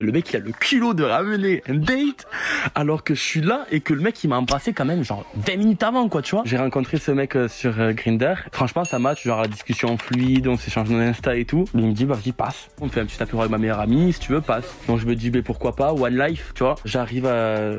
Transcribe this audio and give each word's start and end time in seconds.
Le 0.00 0.10
mec, 0.10 0.28
il 0.30 0.36
a 0.36 0.38
le 0.40 0.50
culot 0.50 0.92
de 0.92 1.04
ramener 1.04 1.62
un 1.68 1.74
date 1.74 2.26
alors 2.74 3.04
que 3.04 3.14
je 3.14 3.20
suis 3.20 3.40
là 3.40 3.64
et 3.70 3.78
que 3.78 3.94
le 3.94 4.00
mec, 4.00 4.24
il 4.24 4.28
m'a 4.28 4.38
embrassé 4.38 4.72
quand 4.72 4.84
même 4.84 5.04
genre 5.04 5.24
20 5.36 5.56
minutes 5.56 5.82
avant, 5.84 6.08
quoi, 6.08 6.20
tu 6.20 6.34
vois. 6.34 6.42
J'ai 6.44 6.56
rencontré 6.56 6.98
ce 6.98 7.12
mec 7.12 7.36
euh, 7.36 7.46
sur 7.46 7.78
euh, 7.78 7.92
Grinder. 7.92 8.34
Franchement, 8.50 8.84
ça 8.84 8.98
match, 8.98 9.22
genre 9.22 9.40
la 9.40 9.46
discussion 9.46 9.96
fluide, 9.96 10.48
on 10.48 10.56
s'échange 10.56 10.90
nos 10.90 10.98
Insta 10.98 11.36
et 11.36 11.44
tout. 11.44 11.66
Il 11.74 11.86
me 11.86 11.92
dit, 11.92 12.06
bah, 12.06 12.16
vas-y, 12.16 12.32
passe. 12.32 12.70
On 12.80 12.88
fait 12.88 13.02
un 13.02 13.06
petit 13.06 13.22
apéro 13.22 13.38
avec 13.42 13.52
ma 13.52 13.58
meilleure 13.58 13.78
amie, 13.78 14.12
si 14.12 14.18
tu 14.18 14.32
veux, 14.32 14.40
passe. 14.40 14.64
Donc 14.88 14.98
je 14.98 15.06
me 15.06 15.14
dis, 15.14 15.30
mais 15.30 15.42
pourquoi 15.42 15.76
pas, 15.76 15.92
One 15.92 16.18
Life, 16.18 16.50
tu 16.56 16.64
vois. 16.64 16.74
J'arrive 16.84 17.26
à 17.26 17.70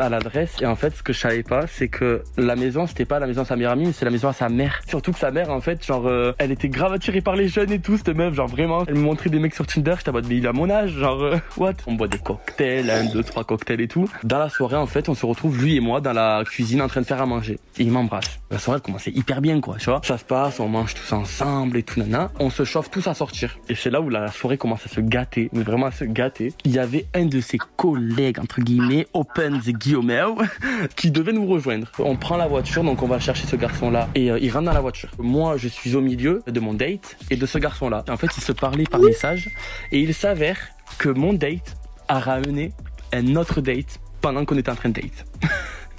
à 0.00 0.08
l'adresse. 0.08 0.56
Et 0.60 0.66
en 0.66 0.76
fait 0.76 0.94
ce 0.96 1.02
que 1.02 1.12
je 1.12 1.18
savais 1.18 1.42
pas 1.42 1.66
c'est 1.66 1.88
que 1.88 2.22
la 2.36 2.56
maison 2.56 2.86
c'était 2.86 3.04
pas 3.04 3.18
la 3.18 3.26
maison 3.26 3.42
de 3.42 3.46
sa 3.46 3.56
meilleure 3.56 3.72
amie 3.72 3.92
c'est 3.92 4.04
la 4.04 4.10
maison 4.10 4.28
à 4.28 4.32
sa 4.32 4.48
mère. 4.48 4.80
Surtout 4.88 5.12
que 5.12 5.18
sa 5.18 5.30
mère 5.30 5.50
en 5.50 5.60
fait 5.60 5.84
genre 5.84 6.06
euh, 6.06 6.32
elle 6.38 6.52
était 6.52 6.68
grave 6.68 6.92
attirée 6.92 7.20
par 7.20 7.36
les 7.36 7.48
jeunes 7.48 7.72
et 7.72 7.78
tout 7.78 7.96
cette 7.96 8.08
meuf 8.08 8.34
genre 8.34 8.48
vraiment. 8.48 8.84
Elle 8.86 8.94
me 8.94 9.00
montrait 9.00 9.30
des 9.30 9.38
mecs 9.38 9.54
sur 9.54 9.66
Tinder 9.66 9.94
j'étais 9.98 10.10
en 10.10 10.14
mais 10.14 10.36
il 10.36 10.46
a 10.46 10.52
mon 10.52 10.70
âge 10.70 10.90
genre 10.90 11.22
euh, 11.22 11.36
what? 11.56 11.74
On 11.86 11.94
boit 11.94 12.08
des 12.08 12.18
cocktails 12.18 12.90
un 12.90 13.04
deux 13.04 13.22
trois 13.22 13.44
cocktails 13.44 13.80
et 13.80 13.88
tout. 13.88 14.08
Dans 14.22 14.38
la 14.38 14.48
soirée 14.48 14.76
en 14.76 14.86
fait 14.86 15.08
on 15.08 15.14
se 15.14 15.26
retrouve 15.26 15.60
lui 15.62 15.76
et 15.76 15.80
moi 15.80 16.00
dans 16.00 16.12
la 16.12 16.42
cuisine 16.44 16.82
en 16.82 16.88
train 16.88 17.00
de 17.00 17.06
faire 17.06 17.20
à 17.20 17.26
manger. 17.26 17.58
Et 17.78 17.82
il 17.82 17.90
m'embrasse 17.90 18.38
la 18.54 18.60
soirée 18.60 18.80
commençait 18.80 19.10
hyper 19.10 19.40
bien 19.40 19.60
quoi 19.60 19.76
tu 19.76 19.86
vois 19.86 20.00
ça 20.04 20.16
se 20.16 20.24
passe 20.24 20.60
on 20.60 20.68
mange 20.68 20.94
tous 20.94 21.12
ensemble 21.12 21.76
et 21.76 21.82
tout 21.82 22.00
nana 22.00 22.30
on 22.40 22.50
se 22.50 22.64
chauffe 22.64 22.90
tous 22.90 23.06
à 23.06 23.14
sortir 23.14 23.58
et 23.68 23.74
c'est 23.74 23.90
là 23.90 24.00
où 24.00 24.08
la 24.08 24.28
soirée 24.28 24.56
commence 24.56 24.86
à 24.86 24.88
se 24.88 25.00
gâter 25.00 25.50
mais 25.52 25.62
vraiment 25.62 25.86
à 25.86 25.92
se 25.92 26.04
gâter 26.04 26.52
il 26.64 26.72
y 26.72 26.78
avait 26.78 27.06
un 27.14 27.26
de 27.26 27.40
ses 27.40 27.58
collègues 27.58 28.38
entre 28.38 28.60
guillemets 28.60 29.06
Open 29.12 29.60
the 29.60 29.70
Guillaume 29.70 30.04
qui 30.96 31.10
devait 31.10 31.32
nous 31.32 31.46
rejoindre. 31.46 31.90
On 31.98 32.16
prend 32.16 32.36
la 32.36 32.46
voiture, 32.46 32.84
donc 32.84 33.02
on 33.02 33.06
va 33.06 33.18
chercher 33.18 33.46
ce 33.46 33.56
garçon-là 33.56 34.08
et 34.14 34.30
euh, 34.30 34.38
il 34.40 34.50
rentre 34.50 34.66
dans 34.66 34.72
la 34.72 34.80
voiture. 34.80 35.10
Moi, 35.18 35.56
je 35.56 35.68
suis 35.68 35.94
au 35.94 36.00
milieu 36.00 36.42
de 36.46 36.60
mon 36.60 36.74
date 36.74 37.16
et 37.30 37.36
de 37.36 37.46
ce 37.46 37.58
garçon-là. 37.58 38.04
En 38.08 38.16
fait, 38.16 38.28
ils 38.36 38.42
se 38.42 38.52
parlaient 38.52 38.84
par 38.84 39.00
message 39.00 39.50
et 39.92 40.00
il 40.00 40.14
s'avère 40.14 40.58
que 40.98 41.08
mon 41.08 41.32
date 41.32 41.76
a 42.08 42.18
ramené 42.18 42.72
un 43.12 43.36
autre 43.36 43.60
date 43.60 44.00
pendant 44.20 44.44
qu'on 44.44 44.56
était 44.56 44.70
en 44.70 44.74
train 44.74 44.88
de 44.88 45.00
date. 45.00 45.26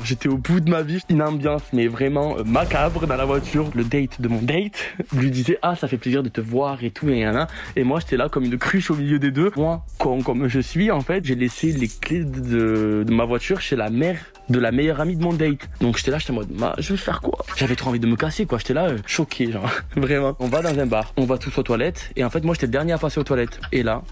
J'étais 0.05 0.29
au 0.29 0.37
bout 0.37 0.59
de 0.59 0.69
ma 0.69 0.83
vie, 0.83 1.01
une 1.09 1.23
ambiance 1.23 1.63
mais 1.73 1.87
vraiment 1.87 2.37
euh, 2.37 2.43
macabre 2.43 3.07
dans 3.07 3.15
la 3.15 3.25
voiture. 3.25 3.71
Le 3.73 3.83
date 3.83 4.21
de 4.21 4.27
mon 4.27 4.39
date 4.39 4.77
lui 5.17 5.31
disait 5.31 5.57
ah 5.63 5.75
ça 5.75 5.87
fait 5.87 5.97
plaisir 5.97 6.21
de 6.21 6.29
te 6.29 6.41
voir 6.41 6.83
et 6.83 6.91
tout 6.91 7.09
et 7.09 7.13
rien. 7.13 7.47
Et 7.75 7.83
moi 7.83 7.99
j'étais 7.99 8.15
là 8.15 8.29
comme 8.29 8.43
une 8.43 8.59
cruche 8.59 8.91
au 8.91 8.95
milieu 8.95 9.17
des 9.17 9.31
deux. 9.31 9.51
Moi 9.55 9.83
comme, 9.97 10.47
je 10.47 10.59
suis 10.59 10.91
en 10.91 11.01
fait 11.01 11.25
j'ai 11.25 11.33
laissé 11.33 11.71
les 11.71 11.87
clés 11.87 12.23
de, 12.23 13.03
ma 13.09 13.25
voiture 13.25 13.61
chez 13.61 13.75
la 13.75 13.89
mère 13.89 14.19
de 14.47 14.59
la 14.59 14.71
meilleure 14.71 15.01
amie 15.01 15.15
de 15.15 15.23
mon 15.23 15.33
date. 15.33 15.67
Donc 15.81 15.97
j'étais 15.97 16.11
là, 16.11 16.19
j'étais 16.19 16.33
en 16.33 16.35
mode, 16.35 16.49
je 16.77 16.93
vais 16.93 16.97
faire 16.97 17.19
quoi? 17.19 17.43
J'avais 17.55 17.75
trop 17.75 17.89
envie 17.89 17.99
de 17.99 18.05
me 18.05 18.15
casser, 18.15 18.45
quoi. 18.45 18.59
J'étais 18.59 18.75
là, 18.75 18.89
euh, 18.89 18.97
choqué, 19.07 19.51
genre, 19.51 19.67
vraiment. 19.95 20.35
On 20.39 20.47
va 20.47 20.61
dans 20.61 20.77
un 20.79 20.85
bar, 20.85 21.13
on 21.17 21.25
va 21.25 21.39
tous 21.39 21.57
aux 21.57 21.63
toilettes, 21.63 22.11
et 22.15 22.23
en 22.23 22.29
fait, 22.29 22.43
moi, 22.43 22.53
j'étais 22.53 22.67
le 22.67 22.71
dernier 22.71 22.93
à 22.93 22.99
passer 22.99 23.19
aux 23.19 23.23
toilettes. 23.23 23.59
Et 23.71 23.81
là, 23.81 24.03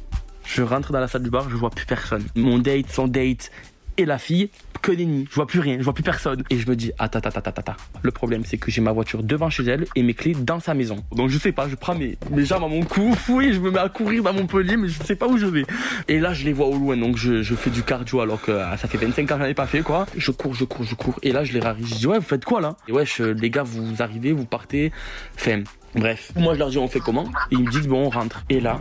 je 0.45 0.61
rentre 0.61 0.91
dans 0.91 0.99
la 0.99 1.07
salle 1.07 1.23
du 1.23 1.29
bar, 1.29 1.49
je 1.49 1.55
vois 1.55 1.69
plus 1.69 1.85
personne. 1.85 2.23
Mon 2.35 2.57
date, 2.59 2.89
son 2.89 3.07
date, 3.07 3.51
et 3.97 4.05
la 4.05 4.17
fille, 4.17 4.49
que 4.81 4.91
nids. 4.91 5.25
Je 5.29 5.35
vois 5.35 5.47
plus 5.47 5.59
rien, 5.59 5.77
je 5.79 5.83
vois 5.83 5.93
plus 5.93 6.03
personne. 6.03 6.43
Et 6.49 6.57
je 6.57 6.69
me 6.69 6.75
dis, 6.75 6.91
attends, 6.99 7.19
attends, 7.19 7.39
attends, 7.39 7.51
attends. 7.57 7.75
Le 8.01 8.11
problème, 8.11 8.43
c'est 8.45 8.57
que 8.57 8.69
j'ai 8.69 8.81
ma 8.81 8.91
voiture 8.91 9.23
devant 9.23 9.49
chez 9.49 9.63
elle 9.63 9.85
et 9.95 10.03
mes 10.03 10.13
clés 10.13 10.33
dans 10.33 10.59
sa 10.59 10.73
maison. 10.73 10.97
Donc 11.15 11.29
je 11.29 11.37
sais 11.37 11.51
pas, 11.51 11.67
je 11.69 11.75
prends 11.75 11.95
mes, 11.95 12.17
mes 12.29 12.45
jambes 12.45 12.63
à 12.63 12.67
mon 12.67 12.83
cou, 12.83 13.13
fouille, 13.17 13.53
je 13.53 13.59
me 13.59 13.71
mets 13.71 13.79
à 13.79 13.89
courir 13.89 14.23
dans 14.23 14.33
Montpellier, 14.33 14.77
mais 14.77 14.89
je 14.89 15.01
sais 15.01 15.15
pas 15.15 15.27
où 15.27 15.37
je 15.37 15.45
vais. 15.45 15.65
Et 16.07 16.19
là, 16.19 16.33
je 16.33 16.43
les 16.43 16.53
vois 16.53 16.67
au 16.67 16.77
loin, 16.77 16.97
donc 16.97 17.17
je, 17.17 17.41
je 17.41 17.55
fais 17.55 17.69
du 17.69 17.83
cardio 17.83 18.19
alors 18.19 18.41
que 18.41 18.51
ah, 18.51 18.75
ça 18.77 18.87
fait 18.87 18.97
25 18.97 19.31
ans 19.31 19.35
que 19.35 19.43
j'en 19.43 19.49
ai 19.49 19.53
pas 19.53 19.67
fait, 19.67 19.81
quoi. 19.81 20.05
Je 20.17 20.31
cours, 20.31 20.53
je 20.53 20.65
cours, 20.65 20.83
je 20.83 20.95
cours. 20.95 21.17
Et 21.23 21.31
là, 21.31 21.43
je 21.43 21.53
les 21.53 21.59
rarie. 21.59 21.85
Je 21.85 21.95
dis, 21.95 22.07
ouais, 22.07 22.19
vous 22.19 22.25
faites 22.25 22.45
quoi 22.45 22.59
là? 22.59 22.75
Et 22.87 22.91
ouais, 22.91 23.05
les 23.19 23.49
gars, 23.49 23.63
vous 23.63 24.01
arrivez, 24.01 24.33
vous 24.33 24.45
partez. 24.45 24.91
Enfin, 25.35 25.63
bref. 25.95 26.31
Moi, 26.35 26.55
je 26.55 26.59
leur 26.59 26.69
dis, 26.69 26.77
on 26.77 26.87
fait 26.87 26.99
comment? 26.99 27.25
Et 27.51 27.55
ils 27.55 27.63
me 27.63 27.71
disent, 27.71 27.87
bon, 27.87 28.07
on 28.07 28.09
rentre. 28.09 28.43
Et 28.49 28.59
là, 28.59 28.79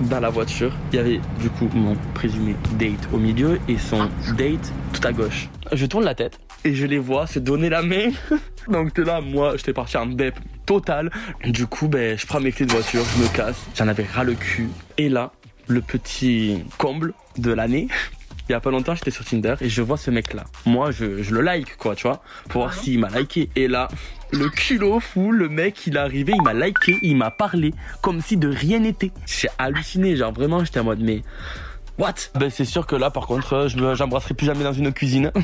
dans 0.00 0.20
la 0.20 0.30
voiture, 0.30 0.72
il 0.92 0.96
y 0.96 0.98
avait 0.98 1.20
du 1.40 1.50
coup 1.50 1.68
mon 1.74 1.96
présumé 2.14 2.54
date 2.78 3.08
au 3.12 3.18
milieu 3.18 3.58
et 3.68 3.78
son 3.78 4.08
date 4.36 4.72
tout 4.92 5.06
à 5.06 5.12
gauche. 5.12 5.48
Je 5.72 5.86
tourne 5.86 6.04
la 6.04 6.14
tête 6.14 6.38
et 6.64 6.74
je 6.74 6.86
les 6.86 6.98
vois 6.98 7.26
se 7.26 7.38
donner 7.38 7.68
la 7.68 7.82
main. 7.82 8.10
Donc 8.68 8.98
là, 8.98 9.20
moi, 9.20 9.56
j'étais 9.56 9.72
parti 9.72 9.96
en 9.96 10.06
dep 10.06 10.34
total. 10.64 11.10
Du 11.44 11.66
coup, 11.66 11.88
ben, 11.88 12.18
je 12.18 12.26
prends 12.26 12.40
mes 12.40 12.52
clés 12.52 12.66
de 12.66 12.72
voiture, 12.72 13.04
je 13.16 13.22
me 13.22 13.28
casse. 13.28 13.56
J'en 13.74 13.88
avais 13.88 14.04
ras 14.04 14.24
le 14.24 14.34
cul. 14.34 14.68
Et 14.98 15.08
là, 15.08 15.32
le 15.68 15.80
petit 15.80 16.64
comble 16.78 17.14
de 17.38 17.52
l'année, 17.52 17.88
il 18.48 18.52
y 18.52 18.54
a 18.54 18.60
pas 18.60 18.70
longtemps, 18.70 18.94
j'étais 18.94 19.10
sur 19.10 19.24
Tinder 19.24 19.54
et 19.60 19.68
je 19.68 19.82
vois 19.82 19.96
ce 19.96 20.10
mec-là. 20.10 20.44
Moi, 20.66 20.90
je, 20.90 21.04
le 21.04 21.40
like, 21.40 21.76
quoi, 21.76 21.96
tu 21.96 22.06
vois, 22.06 22.22
pour 22.48 22.62
voir 22.62 22.74
s'il 22.74 23.00
m'a 23.00 23.08
liké. 23.08 23.50
Et 23.56 23.66
là, 23.66 23.88
le 24.32 24.48
culot 24.48 25.00
fou, 25.00 25.32
le 25.32 25.48
mec, 25.48 25.86
il 25.86 25.96
est 25.96 26.00
arrivé, 26.00 26.32
il 26.34 26.42
m'a 26.42 26.54
liké, 26.54 26.96
il 27.02 27.16
m'a 27.16 27.30
parlé, 27.30 27.74
comme 28.02 28.20
si 28.20 28.36
de 28.36 28.48
rien 28.48 28.78
n'était. 28.78 29.10
J'ai 29.26 29.48
halluciné, 29.58 30.16
genre 30.16 30.32
vraiment, 30.32 30.64
j'étais 30.64 30.80
en 30.80 30.84
mode, 30.84 31.00
mais 31.00 31.22
what? 31.98 32.14
Ben 32.34 32.50
c'est 32.50 32.64
sûr 32.64 32.86
que 32.86 32.96
là, 32.96 33.10
par 33.10 33.26
contre, 33.26 33.68
je 33.68 33.94
j'embrasserai 33.94 34.34
plus 34.34 34.46
jamais 34.46 34.64
dans 34.64 34.72
une 34.72 34.92
cuisine. 34.92 35.32